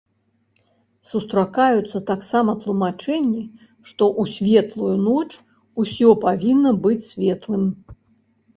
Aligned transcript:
Сустракаюцца 1.09 1.97
таксама 2.11 2.55
тлумачэнні, 2.63 3.43
што 3.91 4.03
ў 4.25 4.35
светлую 4.39 4.97
ноч 5.05 5.29
усё 5.85 6.09
павінна 6.27 6.71
быць 6.87 7.07
светлым. 7.13 7.63